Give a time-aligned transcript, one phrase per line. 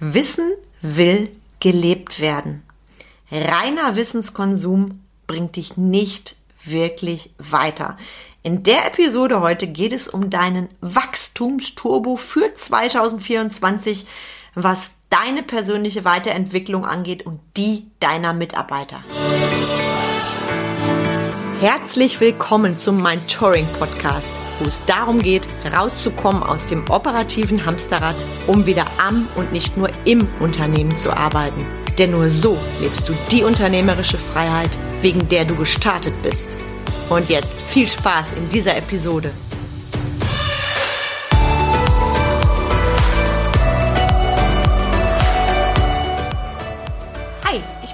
[0.00, 1.28] Wissen will
[1.58, 2.62] gelebt werden.
[3.32, 7.98] Reiner Wissenskonsum bringt dich nicht wirklich weiter.
[8.42, 14.06] In der Episode heute geht es um deinen Wachstumsturbo für 2024,
[14.54, 19.02] was deine persönliche Weiterentwicklung angeht und die deiner Mitarbeiter.
[21.58, 28.26] Herzlich willkommen zum Mind Touring Podcast, wo es darum geht, rauszukommen aus dem operativen Hamsterrad,
[28.46, 31.66] um wieder am und nicht nur im Unternehmen zu arbeiten.
[31.98, 36.56] Denn nur so lebst du die unternehmerische Freiheit, wegen der du gestartet bist.
[37.08, 39.30] Und jetzt viel Spaß in dieser Episode.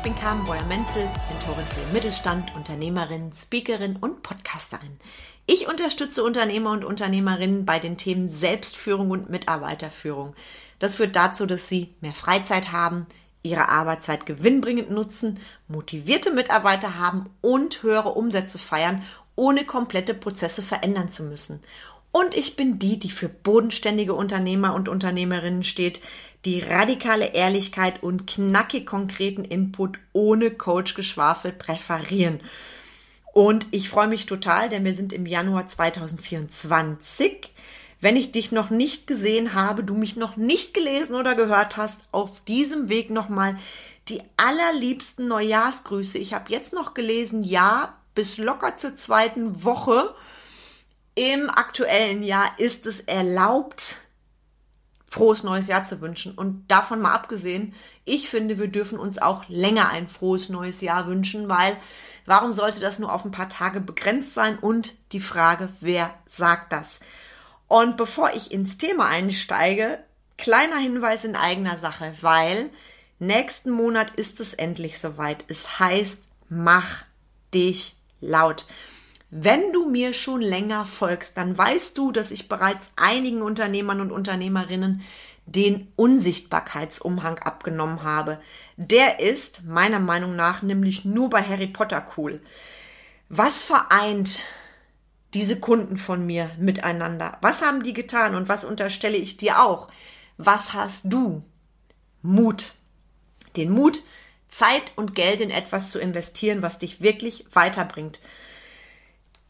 [0.05, 4.98] bin Carmen Breuer-Menzel, Mentorin für den Mittelstand, Unternehmerin, Speakerin und Podcasterin.
[5.46, 10.34] Ich unterstütze Unternehmer und Unternehmerinnen bei den Themen Selbstführung und Mitarbeiterführung.
[10.78, 13.06] Das führt dazu, dass sie mehr Freizeit haben,
[13.42, 15.38] ihre Arbeitszeit gewinnbringend nutzen,
[15.69, 19.02] motivierte Mitarbeiter haben und höhere Umsätze feiern,
[19.36, 21.60] ohne komplette Prozesse verändern zu müssen.
[22.10, 26.00] Und ich bin die, die für bodenständige Unternehmer und Unternehmerinnen steht,
[26.47, 32.41] die radikale Ehrlichkeit und knackig konkreten Input ohne Coach-Geschwafel präferieren.
[33.34, 37.52] Und ich freue mich total, denn wir sind im Januar 2024.
[38.00, 42.02] Wenn ich dich noch nicht gesehen habe, du mich noch nicht gelesen oder gehört hast,
[42.12, 43.58] auf diesem Weg nochmal
[44.08, 46.16] die allerliebsten Neujahrsgrüße.
[46.16, 50.14] Ich habe jetzt noch gelesen, ja, bis locker zur zweiten Woche
[51.16, 53.96] im aktuellen Jahr ist es erlaubt,
[55.08, 56.34] frohes neues Jahr zu wünschen.
[56.34, 61.08] Und davon mal abgesehen, ich finde, wir dürfen uns auch länger ein frohes neues Jahr
[61.08, 61.76] wünschen, weil
[62.27, 64.58] warum sollte das nur auf ein paar Tage begrenzt sein?
[64.58, 67.00] Und die Frage, wer sagt das?
[67.69, 69.98] Und bevor ich ins Thema einsteige,
[70.36, 72.70] kleiner Hinweis in eigener Sache, weil
[73.19, 75.44] nächsten Monat ist es endlich soweit.
[75.48, 77.05] Es heißt, mach
[77.53, 78.66] dich laut.
[79.31, 84.12] Wenn du mir schon länger folgst, dann weißt du, dass ich bereits einigen Unternehmern und
[84.12, 85.03] Unternehmerinnen
[85.47, 88.41] den Unsichtbarkeitsumhang abgenommen habe.
[88.77, 92.41] Der ist meiner Meinung nach nämlich nur bei Harry Potter cool.
[93.28, 94.47] Was vereint
[95.34, 97.38] diese Kunden von mir miteinander?
[97.41, 99.88] Was haben die getan und was unterstelle ich dir auch?
[100.37, 101.43] Was hast du?
[102.22, 102.75] Mut.
[103.56, 104.03] Den Mut,
[104.49, 108.21] Zeit und Geld in etwas zu investieren, was dich wirklich weiterbringt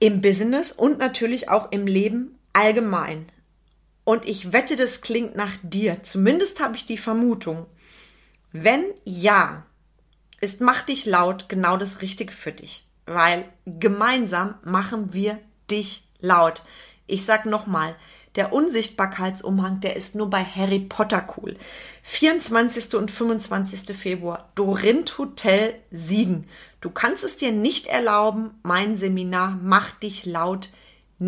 [0.05, 3.27] im Business und natürlich auch im Leben allgemein.
[4.05, 6.03] Und ich wette, das klingt nach dir.
[6.03, 7.67] Zumindest habe ich die Vermutung.
[8.53, 9.65] Wenn ja,
[10.41, 12.87] ist Mach dich laut genau das Richtige für dich.
[13.07, 15.39] Weil gemeinsam machen wir
[15.71, 16.63] dich laut.
[17.07, 17.97] Ich sag nochmal,
[18.37, 21.57] der Unsichtbarkeitsumhang, der ist nur bei Harry Potter cool.
[22.03, 22.95] 24.
[22.95, 23.97] und 25.
[23.97, 26.49] Februar, Dorint Hotel Siegen.
[26.81, 30.71] Du kannst es dir nicht erlauben, mein Seminar Mach dich laut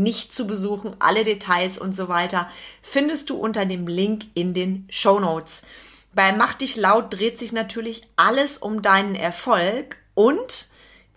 [0.03, 0.97] nicht zu besuchen.
[0.99, 2.49] Alle Details und so weiter
[2.83, 5.63] findest du unter dem Link in den Show Notes.
[6.15, 10.69] Bei Mach dich laut dreht sich natürlich alles um deinen Erfolg und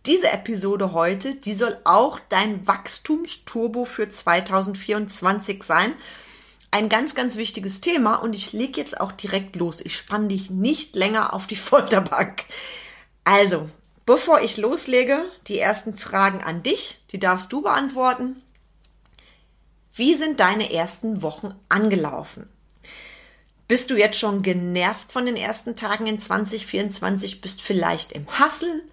[0.06, 5.94] diese Episode heute, die soll auch dein Wachstumsturbo für 2024 sein.
[6.72, 9.82] Ein ganz, ganz wichtiges Thema und ich lege jetzt auch direkt los.
[9.82, 12.46] Ich spann dich nicht länger auf die Folterbank.
[13.24, 13.70] Also,
[14.06, 18.42] bevor ich loslege, die ersten Fragen an dich, die darfst du beantworten.
[20.00, 22.48] Wie sind deine ersten Wochen angelaufen?
[23.68, 27.42] Bist du jetzt schon genervt von den ersten Tagen in 2024?
[27.42, 28.84] Bist vielleicht im Hassel?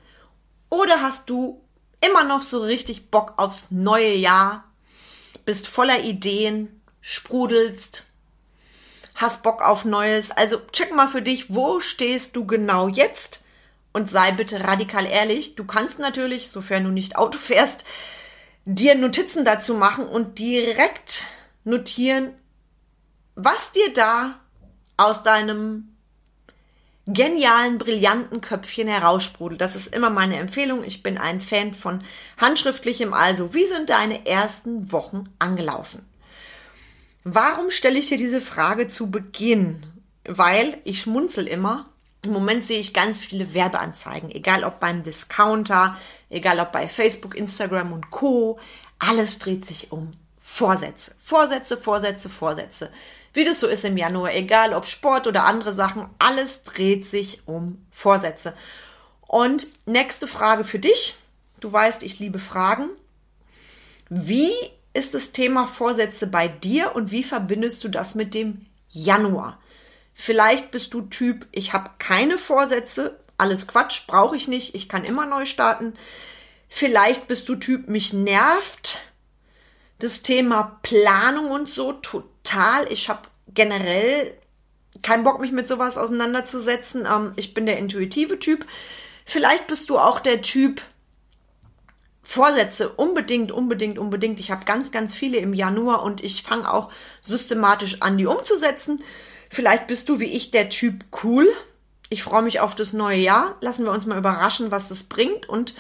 [0.68, 1.62] Oder hast du
[2.04, 4.64] immer noch so richtig Bock aufs neue Jahr?
[5.44, 8.06] Bist voller Ideen, sprudelst,
[9.14, 10.32] hast Bock auf Neues.
[10.32, 13.44] Also check mal für dich, wo stehst du genau jetzt?
[13.92, 15.54] Und sei bitte radikal ehrlich.
[15.54, 17.84] Du kannst natürlich, sofern du nicht Auto fährst,
[18.66, 21.26] dir Notizen dazu machen und direkt
[21.64, 22.32] notieren,
[23.36, 24.40] was dir da
[24.96, 25.96] aus deinem
[27.06, 29.60] genialen, brillanten Köpfchen heraussprudelt.
[29.60, 30.82] Das ist immer meine Empfehlung.
[30.82, 32.02] Ich bin ein Fan von
[32.36, 33.14] handschriftlichem.
[33.14, 36.04] Also, wie sind deine ersten Wochen angelaufen?
[37.22, 39.86] Warum stelle ich dir diese Frage zu Beginn?
[40.24, 41.88] Weil ich schmunzel immer.
[42.26, 45.96] Im Moment sehe ich ganz viele Werbeanzeigen, egal ob beim Discounter,
[46.28, 48.58] egal ob bei Facebook, Instagram und Co.
[48.98, 51.14] Alles dreht sich um Vorsätze.
[51.22, 52.90] Vorsätze, Vorsätze, Vorsätze.
[53.32, 57.46] Wie das so ist im Januar, egal ob Sport oder andere Sachen, alles dreht sich
[57.46, 58.54] um Vorsätze.
[59.20, 61.16] Und nächste Frage für dich.
[61.60, 62.88] Du weißt, ich liebe Fragen.
[64.08, 64.52] Wie
[64.94, 69.60] ist das Thema Vorsätze bei dir und wie verbindest du das mit dem Januar?
[70.18, 75.04] Vielleicht bist du Typ, ich habe keine Vorsätze, alles Quatsch, brauche ich nicht, ich kann
[75.04, 75.92] immer neu starten.
[76.70, 79.12] Vielleicht bist du Typ, mich nervt
[79.98, 82.90] das Thema Planung und so total.
[82.90, 84.34] Ich habe generell
[85.02, 87.06] keinen Bock, mich mit sowas auseinanderzusetzen.
[87.06, 88.64] Ähm, ich bin der intuitive Typ.
[89.26, 90.80] Vielleicht bist du auch der Typ,
[92.22, 94.40] Vorsätze unbedingt, unbedingt, unbedingt.
[94.40, 96.90] Ich habe ganz, ganz viele im Januar und ich fange auch
[97.20, 99.02] systematisch an, die umzusetzen.
[99.48, 101.48] Vielleicht bist du wie ich der Typ cool.
[102.08, 103.56] Ich freue mich auf das neue Jahr.
[103.60, 105.48] Lassen wir uns mal überraschen, was es bringt.
[105.48, 105.74] Und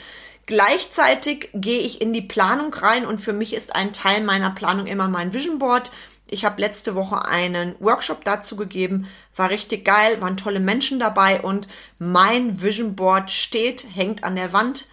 [0.46, 4.86] gleichzeitig gehe ich in die Planung rein und für mich ist ein Teil meiner Planung
[4.86, 5.90] immer mein Vision Board.
[6.28, 11.40] Ich habe letzte Woche einen Workshop dazu gegeben, war richtig geil, waren tolle Menschen dabei
[11.40, 14.88] und mein Vision Board steht, hängt an der Wand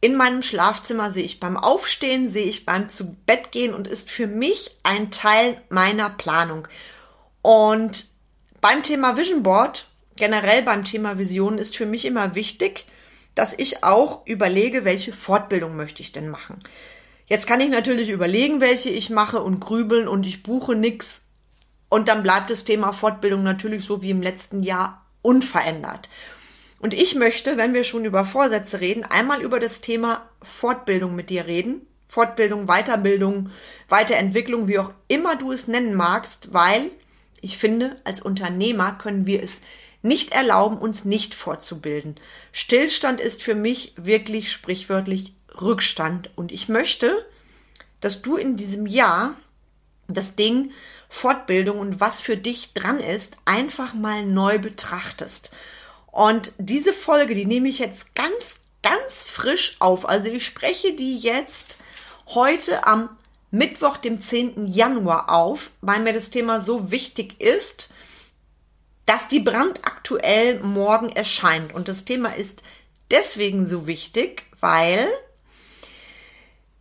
[0.00, 4.10] in meinem Schlafzimmer sehe ich beim Aufstehen, sehe ich beim zu Bett gehen und ist
[4.10, 6.68] für mich ein Teil meiner Planung.
[7.46, 8.08] Und
[8.60, 12.86] beim Thema Vision Board, generell beim Thema Vision, ist für mich immer wichtig,
[13.36, 16.64] dass ich auch überlege, welche Fortbildung möchte ich denn machen.
[17.26, 21.22] Jetzt kann ich natürlich überlegen, welche ich mache und grübeln und ich buche nichts.
[21.88, 26.08] Und dann bleibt das Thema Fortbildung natürlich so wie im letzten Jahr unverändert.
[26.80, 31.30] Und ich möchte, wenn wir schon über Vorsätze reden, einmal über das Thema Fortbildung mit
[31.30, 31.86] dir reden.
[32.08, 33.50] Fortbildung, Weiterbildung,
[33.88, 36.90] Weiterentwicklung, wie auch immer du es nennen magst, weil
[37.46, 39.60] ich finde, als Unternehmer können wir es
[40.02, 42.16] nicht erlauben, uns nicht fortzubilden.
[42.50, 46.30] Stillstand ist für mich wirklich sprichwörtlich Rückstand.
[46.34, 47.24] Und ich möchte,
[48.00, 49.36] dass du in diesem Jahr
[50.08, 50.72] das Ding
[51.08, 55.52] Fortbildung und was für dich dran ist, einfach mal neu betrachtest.
[56.10, 60.08] Und diese Folge, die nehme ich jetzt ganz, ganz frisch auf.
[60.08, 61.76] Also ich spreche die jetzt
[62.26, 63.08] heute am
[63.50, 64.66] Mittwoch, dem 10.
[64.66, 67.92] Januar auf, weil mir das Thema so wichtig ist,
[69.04, 71.72] dass die brandaktuell morgen erscheint.
[71.72, 72.62] Und das Thema ist
[73.10, 75.08] deswegen so wichtig, weil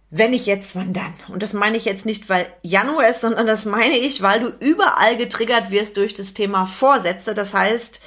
[0.09, 1.13] wenn ich jetzt, wann dann?
[1.27, 4.47] Und das meine ich jetzt nicht, weil Januar ist, sondern das meine ich, weil du
[4.65, 7.33] überall getriggert wirst durch das Thema Vorsätze.
[7.33, 8.01] Das heißt,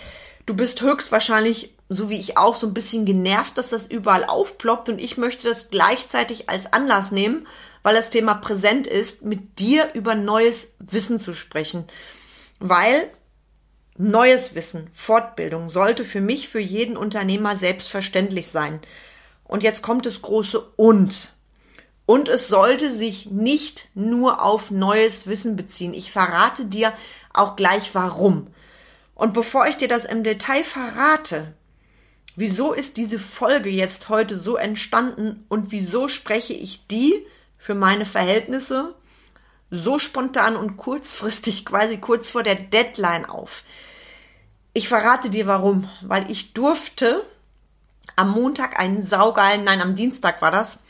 [0.48, 4.88] Du bist höchstwahrscheinlich, so wie ich auch, so ein bisschen genervt, dass das überall aufploppt
[4.88, 7.46] und ich möchte das gleichzeitig als Anlass nehmen,
[7.82, 11.86] weil das Thema präsent ist, mit dir über neues Wissen zu sprechen.
[12.58, 13.10] Weil
[13.96, 18.80] neues Wissen, Fortbildung sollte für mich, für jeden Unternehmer selbstverständlich sein.
[19.44, 21.34] Und jetzt kommt das große Und.
[22.04, 25.94] Und es sollte sich nicht nur auf neues Wissen beziehen.
[25.94, 26.92] Ich verrate dir
[27.32, 28.48] auch gleich warum.
[29.14, 31.54] Und bevor ich dir das im Detail verrate,
[32.38, 37.26] wieso ist diese Folge jetzt heute so entstanden und wieso spreche ich die
[37.58, 38.94] für meine Verhältnisse
[39.70, 43.64] so spontan und kurzfristig, quasi kurz vor der Deadline auf.
[44.72, 47.24] Ich verrate dir warum, weil ich durfte
[48.16, 50.80] am Montag einen saugeilen, nein, am Dienstag war das,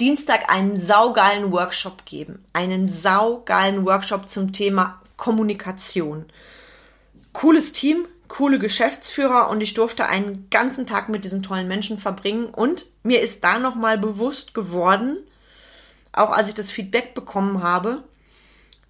[0.00, 2.44] Dienstag einen saugeilen Workshop geben.
[2.52, 6.26] Einen saugeilen Workshop zum Thema Kommunikation
[7.34, 12.46] cooles Team, coole Geschäftsführer und ich durfte einen ganzen Tag mit diesen tollen Menschen verbringen
[12.46, 15.18] und mir ist da nochmal bewusst geworden,
[16.12, 18.02] auch als ich das Feedback bekommen habe,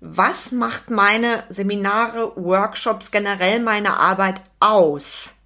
[0.01, 5.37] was macht meine Seminare, Workshops, generell meine Arbeit aus?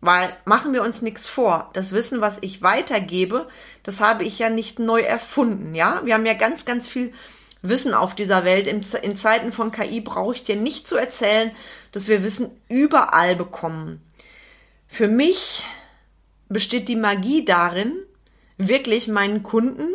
[0.00, 1.70] Weil machen wir uns nichts vor.
[1.72, 3.48] Das Wissen, was ich weitergebe,
[3.82, 6.00] das habe ich ja nicht neu erfunden, ja?
[6.04, 7.12] Wir haben ja ganz, ganz viel
[7.62, 8.66] Wissen auf dieser Welt.
[8.66, 11.50] In, in Zeiten von KI brauche ich dir nicht zu erzählen,
[11.92, 14.02] dass wir Wissen überall bekommen.
[14.86, 15.64] Für mich
[16.48, 17.92] besteht die Magie darin,
[18.56, 19.88] wirklich meinen Kunden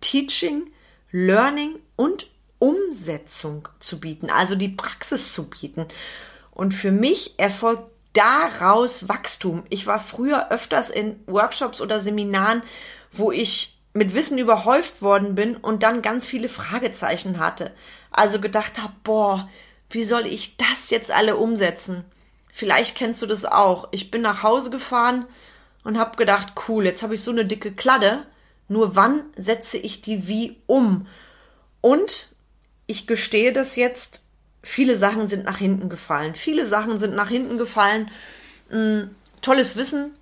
[0.00, 0.70] Teaching,
[1.10, 2.26] Learning und
[2.58, 5.86] Umsetzung zu bieten, also die Praxis zu bieten.
[6.50, 9.64] Und für mich erfolgt daraus Wachstum.
[9.70, 12.62] Ich war früher öfters in Workshops oder Seminaren,
[13.10, 17.72] wo ich mit Wissen überhäuft worden bin und dann ganz viele Fragezeichen hatte.
[18.10, 19.48] Also gedacht habe, boah,
[19.90, 22.04] wie soll ich das jetzt alle umsetzen?
[22.50, 23.88] Vielleicht kennst du das auch.
[23.92, 25.26] Ich bin nach Hause gefahren
[25.84, 28.24] und habe gedacht, cool, jetzt habe ich so eine dicke Kladde.
[28.68, 31.06] Nur wann setze ich die wie um?
[31.80, 32.30] Und
[32.86, 34.22] ich gestehe das jetzt,
[34.62, 36.34] viele Sachen sind nach hinten gefallen.
[36.34, 38.10] Viele Sachen sind nach hinten gefallen.
[38.70, 39.10] Hm,
[39.42, 40.14] tolles Wissen.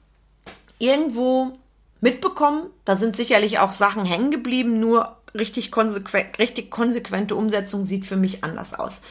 [0.79, 1.59] Irgendwo
[2.01, 2.71] mitbekommen.
[2.85, 8.17] Da sind sicherlich auch Sachen hängen geblieben, nur richtig, konsequent, richtig konsequente Umsetzung sieht für
[8.17, 9.03] mich anders aus.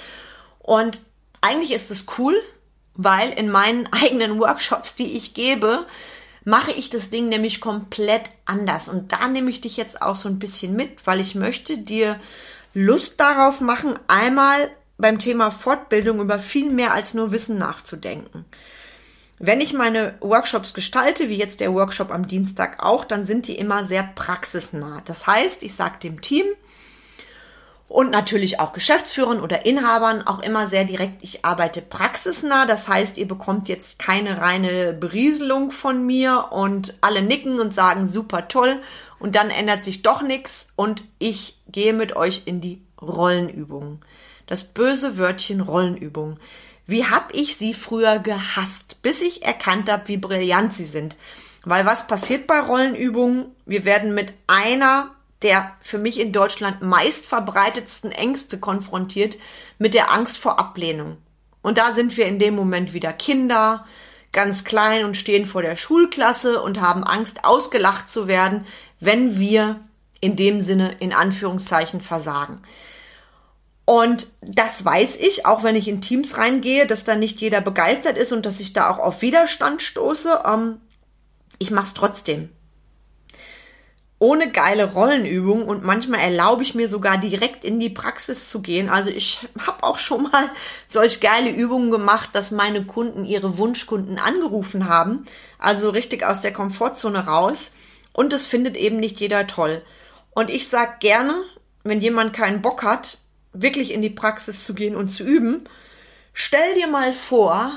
[0.60, 1.00] Und
[1.42, 2.36] eigentlich ist es cool,
[2.96, 5.86] weil in meinen eigenen Workshops, die ich gebe,
[6.46, 8.90] mache ich das Ding nämlich komplett anders.
[8.90, 12.20] Und da nehme ich dich jetzt auch so ein bisschen mit, weil ich möchte dir
[12.74, 18.46] Lust darauf machen, einmal beim Thema Fortbildung über viel mehr als nur Wissen nachzudenken.
[19.40, 23.58] Wenn ich meine Workshops gestalte, wie jetzt der Workshop am Dienstag auch, dann sind die
[23.58, 25.02] immer sehr praxisnah.
[25.06, 26.46] Das heißt, ich sage dem Team
[27.88, 32.66] und natürlich auch Geschäftsführern oder Inhabern auch immer sehr direkt, ich arbeite praxisnah.
[32.66, 38.08] Das heißt, ihr bekommt jetzt keine reine Berieselung von mir und alle nicken und sagen
[38.08, 38.80] super toll
[39.20, 44.02] und dann ändert sich doch nichts und ich gehe mit euch in die Rollenübung.
[44.48, 46.40] Das böse Wörtchen Rollenübung.
[46.90, 51.18] Wie hab ich sie früher gehasst, bis ich erkannt habe, wie brillant sie sind.
[51.64, 53.46] Weil was passiert bei Rollenübungen?
[53.66, 55.12] Wir werden mit einer
[55.44, 59.38] der für mich in Deutschland meist verbreitetsten Ängste konfrontiert,
[59.78, 61.18] mit der Angst vor Ablehnung.
[61.62, 63.86] Und da sind wir in dem Moment wieder Kinder,
[64.32, 68.66] ganz klein und stehen vor der Schulklasse und haben Angst, ausgelacht zu werden,
[69.00, 69.80] wenn wir
[70.22, 72.62] in dem Sinne in Anführungszeichen versagen.
[73.90, 78.20] Und das weiß ich, auch wenn ich in Teams reingehe, dass da nicht jeder begeistert
[78.20, 80.44] ist und dass ich da auch auf Widerstand stoße.
[80.46, 80.80] Ähm,
[81.58, 82.50] ich mache es trotzdem.
[84.20, 88.92] Ohne geile Rollenübung und manchmal erlaube ich mir sogar direkt in die Praxis zu gehen.
[88.92, 90.52] Also ich habe auch schon mal
[90.88, 95.26] solch geile Übungen gemacht, dass meine Kunden ihre Wunschkunden angerufen haben.
[95.58, 97.72] Also richtig aus der Komfortzone raus.
[98.14, 99.82] Und das findet eben nicht jeder toll.
[100.36, 101.34] Und ich sag gerne,
[101.84, 103.18] wenn jemand keinen Bock hat,
[103.62, 105.64] wirklich in die Praxis zu gehen und zu üben.
[106.34, 107.72] Stell dir mal vor,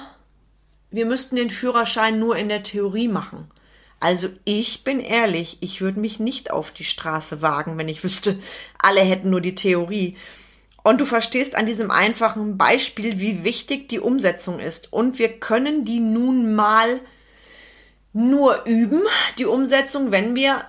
[0.91, 3.51] wir müssten den Führerschein nur in der Theorie machen.
[4.01, 8.39] Also ich bin ehrlich, ich würde mich nicht auf die Straße wagen, wenn ich wüsste,
[8.79, 10.17] alle hätten nur die Theorie.
[10.83, 14.93] Und du verstehst an diesem einfachen Beispiel, wie wichtig die Umsetzung ist.
[14.93, 17.01] Und wir können die nun mal
[18.13, 19.03] nur üben,
[19.39, 20.65] die Umsetzung, wenn wir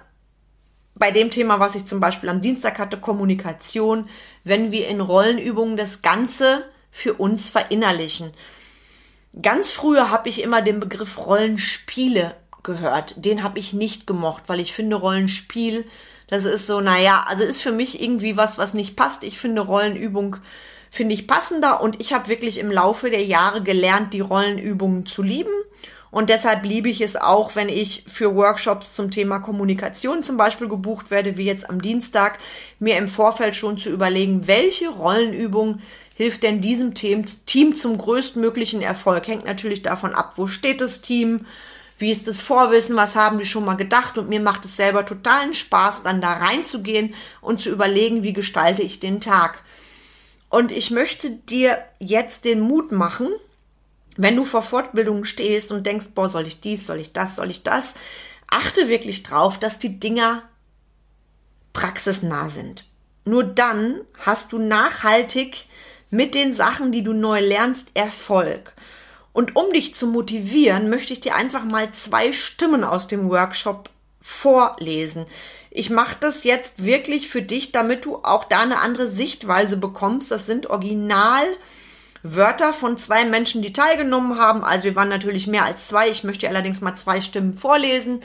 [0.95, 4.09] bei dem Thema, was ich zum Beispiel am Dienstag hatte, Kommunikation,
[4.43, 8.31] wenn wir in Rollenübungen das Ganze für uns verinnerlichen.
[9.41, 13.25] Ganz früher habe ich immer den Begriff Rollenspiele gehört.
[13.25, 15.85] Den habe ich nicht gemocht, weil ich finde Rollenspiel,
[16.27, 19.23] das ist so, naja, also ist für mich irgendwie was, was nicht passt.
[19.23, 20.37] Ich finde Rollenübung
[20.89, 25.23] finde ich passender und ich habe wirklich im Laufe der Jahre gelernt, die Rollenübungen zu
[25.23, 25.51] lieben
[26.13, 30.67] und deshalb liebe ich es auch, wenn ich für Workshops zum Thema Kommunikation zum Beispiel
[30.67, 32.37] gebucht werde, wie jetzt am Dienstag,
[32.77, 35.81] mir im Vorfeld schon zu überlegen, welche Rollenübung
[36.13, 39.27] hilft denn diesem Team, zum größtmöglichen Erfolg.
[39.27, 41.47] Hängt natürlich davon ab, wo steht das Team,
[41.97, 45.07] wie ist das Vorwissen, was haben die schon mal gedacht und mir macht es selber
[45.07, 49.63] totalen Spaß, dann da reinzugehen und zu überlegen, wie gestalte ich den Tag.
[50.49, 53.29] Und ich möchte dir jetzt den Mut machen,
[54.17, 57.49] wenn du vor Fortbildungen stehst und denkst, boah, soll ich dies, soll ich das, soll
[57.49, 57.95] ich das,
[58.47, 60.43] achte wirklich drauf, dass die Dinger
[61.73, 62.85] praxisnah sind.
[63.25, 65.65] Nur dann hast du nachhaltig
[66.09, 68.73] mit den Sachen, die du neu lernst, Erfolg.
[69.31, 73.89] Und um dich zu motivieren, möchte ich dir einfach mal zwei Stimmen aus dem Workshop
[74.21, 75.25] vorlesen.
[75.71, 80.29] Ich mache das jetzt wirklich für dich, damit du auch da eine andere Sichtweise bekommst.
[80.29, 81.45] Das sind original
[82.23, 84.63] Wörter von zwei Menschen, die teilgenommen haben.
[84.63, 86.09] Also wir waren natürlich mehr als zwei.
[86.09, 88.21] Ich möchte allerdings mal zwei Stimmen vorlesen,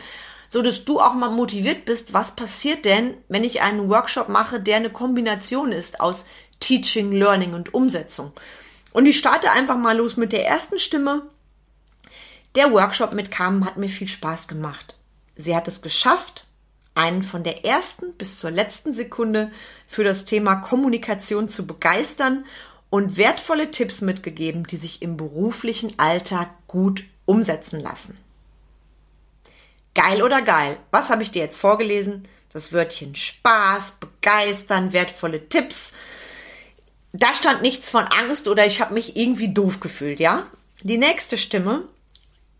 [0.48, 2.14] so dass du auch mal motiviert bist.
[2.14, 6.24] Was passiert denn, wenn ich einen Workshop mache, der eine Kombination ist aus
[6.60, 8.32] Teaching, Learning und Umsetzung?
[8.92, 11.22] Und ich starte einfach mal los mit der ersten Stimme.
[12.54, 14.96] Der Workshop mit Carmen hat mir viel Spaß gemacht.
[15.34, 16.46] Sie hat es geschafft,
[16.94, 19.50] einen von der ersten bis zur letzten Sekunde
[19.86, 22.44] für das Thema Kommunikation zu begeistern
[22.90, 28.18] und wertvolle Tipps mitgegeben, die sich im beruflichen Alltag gut umsetzen lassen.
[29.94, 30.78] Geil oder geil?
[30.90, 32.26] Was habe ich dir jetzt vorgelesen?
[32.52, 35.92] Das Wörtchen Spaß, begeistern, wertvolle Tipps.
[37.12, 40.46] Da stand nichts von Angst oder ich habe mich irgendwie doof gefühlt, ja?
[40.82, 41.82] Die nächste Stimme.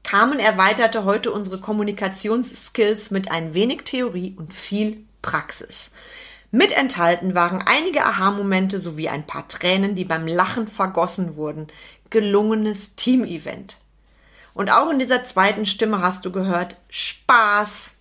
[0.03, 5.91] Carmen erweiterte heute unsere Kommunikationsskills mit ein wenig Theorie und viel Praxis.
[6.51, 11.67] Mit enthalten waren einige Aha-Momente sowie ein paar Tränen, die beim Lachen vergossen wurden.
[12.11, 13.77] Gelungenes Team-Event.
[14.55, 17.97] Und auch in dieser zweiten Stimme hast du gehört Spaß,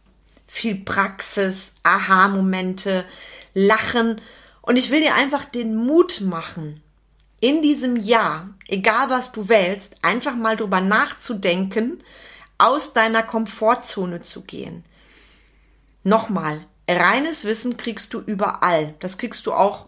[0.48, 3.06] viel Praxis, Aha-Momente,
[3.54, 4.22] Lachen.
[4.62, 6.82] Und ich will dir einfach den Mut machen,
[7.40, 12.04] in diesem Jahr, egal was du wählst, einfach mal drüber nachzudenken,
[12.58, 14.84] aus deiner Komfortzone zu gehen.
[16.04, 18.96] Nochmal, reines Wissen kriegst du überall.
[19.00, 19.88] Das kriegst du auch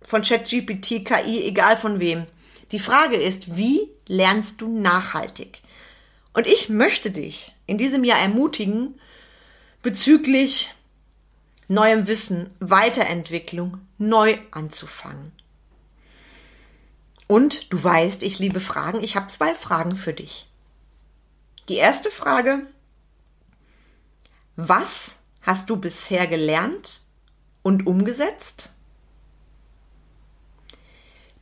[0.00, 2.26] von ChatGPT, KI, egal von wem.
[2.72, 5.62] Die Frage ist, wie lernst du nachhaltig?
[6.32, 8.98] Und ich möchte dich in diesem Jahr ermutigen,
[9.82, 10.72] bezüglich
[11.68, 15.32] neuem Wissen, Weiterentwicklung neu anzufangen.
[17.26, 19.02] Und du weißt, ich liebe Fragen.
[19.02, 20.48] Ich habe zwei Fragen für dich.
[21.68, 22.66] Die erste Frage,
[24.56, 27.02] was hast du bisher gelernt
[27.62, 28.70] und umgesetzt?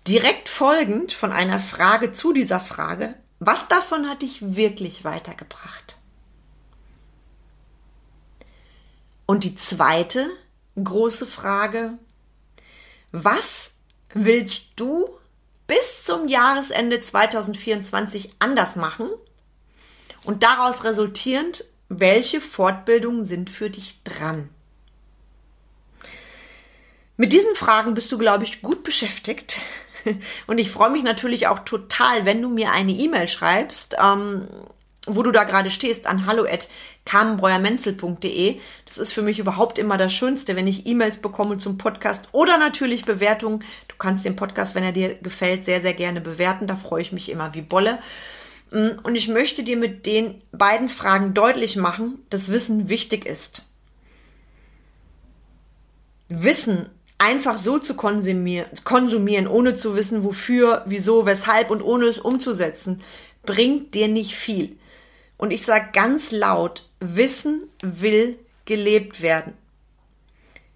[0.07, 5.99] Direkt folgend von einer Frage zu dieser Frage, was davon hat dich wirklich weitergebracht?
[9.26, 10.28] Und die zweite
[10.83, 11.99] große Frage,
[13.12, 13.73] was
[14.12, 15.09] willst du
[15.66, 19.09] bis zum Jahresende 2024 anders machen?
[20.25, 24.49] Und daraus resultierend, welche Fortbildungen sind für dich dran?
[27.16, 29.59] Mit diesen Fragen bist du, glaube ich, gut beschäftigt.
[30.47, 34.49] Und ich freue mich natürlich auch total, wenn du mir eine E-Mail schreibst, ähm,
[35.06, 38.59] wo du da gerade stehst, an hallo@carmenbreuermenzel.de.
[38.87, 42.56] Das ist für mich überhaupt immer das Schönste, wenn ich E-Mails bekomme zum Podcast oder
[42.56, 43.64] natürlich Bewertungen.
[43.88, 46.68] Du kannst den Podcast, wenn er dir gefällt, sehr, sehr gerne bewerten.
[46.68, 47.99] Da freue ich mich immer wie Bolle.
[48.70, 53.66] Und ich möchte dir mit den beiden Fragen deutlich machen, dass Wissen wichtig ist.
[56.28, 62.18] Wissen einfach so zu konsumieren, konsumieren, ohne zu wissen, wofür, wieso, weshalb und ohne es
[62.18, 63.02] umzusetzen,
[63.42, 64.78] bringt dir nicht viel.
[65.36, 69.54] Und ich sage ganz laut, Wissen will gelebt werden.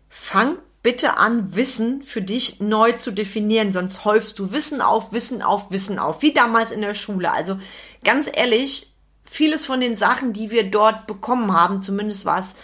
[0.08, 5.40] Fang bitte an, Wissen für dich neu zu definieren, sonst häufst du Wissen auf, Wissen
[5.42, 7.32] auf, Wissen auf, wie damals in der Schule.
[7.32, 7.58] Also
[8.04, 8.92] ganz ehrlich,
[9.24, 12.54] vieles von den Sachen, die wir dort bekommen haben, zumindest war es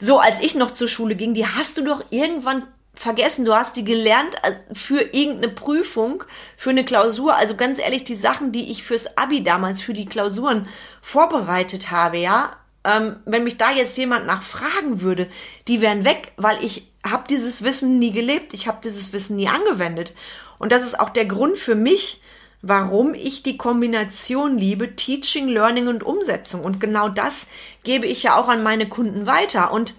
[0.00, 3.44] so als ich noch zur Schule ging, die hast du doch irgendwann vergessen.
[3.44, 4.34] Du hast die gelernt
[4.72, 6.24] für irgendeine Prüfung,
[6.56, 7.36] für eine Klausur.
[7.36, 10.66] Also ganz ehrlich, die Sachen, die ich fürs Abi damals, für die Klausuren
[11.00, 12.56] vorbereitet habe, ja,
[12.88, 15.28] ähm, wenn mich da jetzt jemand nachfragen würde,
[15.68, 19.48] die wären weg, weil ich habe dieses Wissen nie gelebt, ich habe dieses Wissen nie
[19.48, 20.14] angewendet.
[20.58, 22.22] Und das ist auch der Grund für mich,
[22.62, 26.64] warum ich die Kombination liebe, Teaching, Learning und Umsetzung.
[26.64, 27.46] Und genau das
[27.84, 29.70] gebe ich ja auch an meine Kunden weiter.
[29.70, 29.94] Und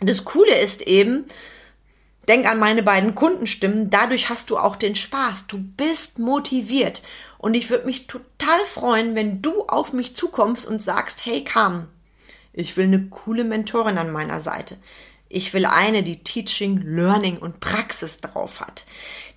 [0.00, 1.24] das Coole ist eben,
[2.28, 5.48] denk an meine beiden Kundenstimmen, dadurch hast du auch den Spaß.
[5.48, 7.02] Du bist motiviert.
[7.38, 11.88] Und ich würde mich total freuen, wenn du auf mich zukommst und sagst, hey Carmen,
[12.52, 14.76] ich will eine coole Mentorin an meiner Seite.
[15.28, 18.84] Ich will eine, die Teaching, Learning und Praxis drauf hat,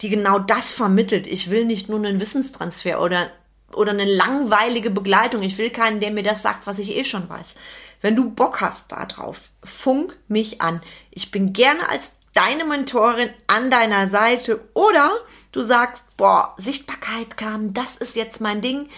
[0.02, 1.26] die genau das vermittelt.
[1.26, 3.32] Ich will nicht nur einen Wissenstransfer oder,
[3.72, 5.42] oder eine langweilige Begleitung.
[5.42, 7.56] Ich will keinen, der mir das sagt, was ich eh schon weiß.
[8.02, 10.82] Wenn du Bock hast da drauf, funk mich an.
[11.12, 15.12] Ich bin gerne als deine Mentorin an deiner Seite oder
[15.54, 18.90] du sagst, boah, Sichtbarkeit kam, das ist jetzt mein Ding.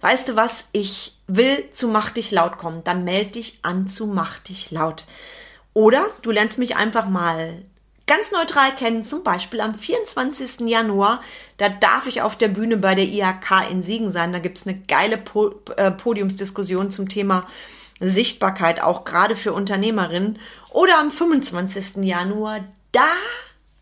[0.00, 0.68] Weißt du was?
[0.70, 2.84] Ich will zu Mach dich laut kommen.
[2.84, 5.04] Dann melde dich an zu Mach dich laut.
[5.74, 7.62] Oder du lernst mich einfach mal
[8.06, 10.68] ganz neutral kennen, zum Beispiel am 24.
[10.68, 11.20] Januar.
[11.56, 14.32] Da darf ich auf der Bühne bei der IHK in Siegen sein.
[14.32, 17.46] Da gibt's eine geile po äh, Podiumsdiskussion zum Thema
[18.00, 20.38] Sichtbarkeit, auch gerade für Unternehmerinnen.
[20.70, 22.04] Oder am 25.
[22.04, 22.60] Januar,
[22.92, 23.08] da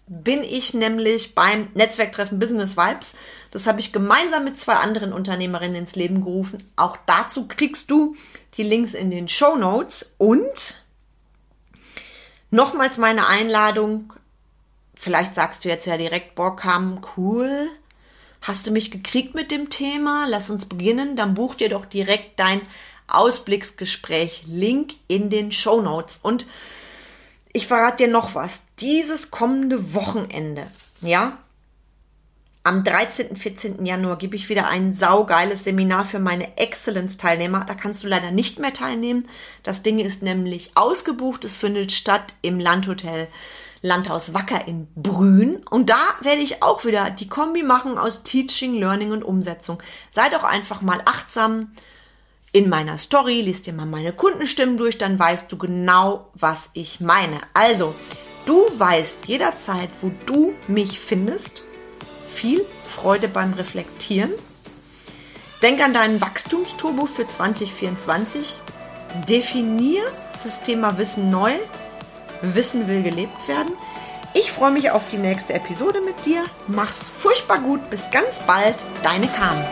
[0.06, 3.14] bin ich nämlich beim Netzwerktreffen Business Vibes.
[3.50, 6.62] Das habe ich gemeinsam mit zwei anderen Unternehmerinnen ins Leben gerufen.
[6.76, 8.14] Auch dazu kriegst du
[8.54, 10.84] die Links in den Show Notes und
[12.54, 14.12] Nochmals meine Einladung.
[14.94, 17.68] Vielleicht sagst du jetzt ja direkt, boah, kam cool.
[18.40, 20.26] Hast du mich gekriegt mit dem Thema?
[20.28, 21.16] Lass uns beginnen.
[21.16, 22.60] Dann buch dir doch direkt dein
[23.08, 24.44] Ausblicksgespräch.
[24.46, 26.20] Link in den Show Notes.
[26.22, 26.46] Und
[27.54, 28.64] ich verrate dir noch was.
[28.80, 30.66] Dieses kommende Wochenende,
[31.00, 31.38] ja,
[32.64, 33.36] am 13.
[33.36, 33.84] 14.
[33.84, 37.64] Januar gebe ich wieder ein saugeiles Seminar für meine Excellence-Teilnehmer.
[37.66, 39.28] Da kannst du leider nicht mehr teilnehmen.
[39.62, 41.44] Das Ding ist nämlich ausgebucht.
[41.44, 43.28] Es findet statt im Landhotel
[43.82, 45.62] Landhaus Wacker in Brünn.
[45.70, 49.82] Und da werde ich auch wieder die Kombi machen aus Teaching, Learning und Umsetzung.
[50.10, 51.70] Sei doch einfach mal achtsam
[52.54, 57.00] in meiner Story, liest dir mal meine Kundenstimmen durch, dann weißt du genau, was ich
[57.00, 57.40] meine.
[57.52, 57.96] Also,
[58.46, 61.64] du weißt jederzeit, wo du mich findest
[62.28, 64.30] viel Freude beim Reflektieren.
[65.62, 68.60] Denk an deinen Wachstumsturbo für 2024.
[69.28, 70.04] Definier
[70.44, 71.54] das Thema Wissen neu.
[72.40, 73.72] Wissen will gelebt werden.
[74.32, 76.44] Ich freue mich auf die nächste Episode mit dir.
[76.68, 77.90] Mach's furchtbar gut.
[77.90, 78.76] Bis ganz bald.
[79.02, 79.64] Deine Carmen.